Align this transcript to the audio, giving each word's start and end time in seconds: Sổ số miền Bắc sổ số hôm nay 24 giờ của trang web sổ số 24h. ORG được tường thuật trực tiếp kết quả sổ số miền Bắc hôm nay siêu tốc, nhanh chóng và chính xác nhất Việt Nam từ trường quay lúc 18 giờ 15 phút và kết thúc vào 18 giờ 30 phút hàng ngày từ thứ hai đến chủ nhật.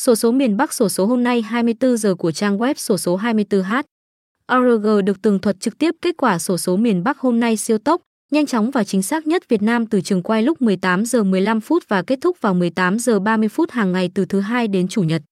Sổ 0.00 0.14
số 0.14 0.32
miền 0.32 0.56
Bắc 0.56 0.72
sổ 0.72 0.88
số 0.88 1.06
hôm 1.06 1.22
nay 1.22 1.42
24 1.42 1.96
giờ 1.96 2.14
của 2.14 2.32
trang 2.32 2.58
web 2.58 2.74
sổ 2.76 2.98
số 2.98 3.18
24h. 3.18 3.82
ORG 4.52 5.04
được 5.04 5.22
tường 5.22 5.38
thuật 5.38 5.60
trực 5.60 5.78
tiếp 5.78 5.94
kết 6.02 6.14
quả 6.16 6.38
sổ 6.38 6.58
số 6.58 6.76
miền 6.76 7.04
Bắc 7.04 7.18
hôm 7.18 7.40
nay 7.40 7.56
siêu 7.56 7.78
tốc, 7.78 8.02
nhanh 8.30 8.46
chóng 8.46 8.70
và 8.70 8.84
chính 8.84 9.02
xác 9.02 9.26
nhất 9.26 9.48
Việt 9.48 9.62
Nam 9.62 9.86
từ 9.86 10.00
trường 10.00 10.22
quay 10.22 10.42
lúc 10.42 10.62
18 10.62 11.04
giờ 11.04 11.22
15 11.22 11.60
phút 11.60 11.84
và 11.88 12.02
kết 12.02 12.18
thúc 12.22 12.36
vào 12.40 12.54
18 12.54 12.98
giờ 12.98 13.20
30 13.20 13.48
phút 13.48 13.70
hàng 13.70 13.92
ngày 13.92 14.10
từ 14.14 14.24
thứ 14.24 14.40
hai 14.40 14.68
đến 14.68 14.88
chủ 14.88 15.02
nhật. 15.02 15.22